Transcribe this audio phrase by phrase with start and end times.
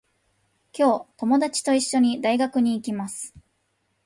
[0.73, 3.35] 今日、ともだちといっしょに、大学に行きます。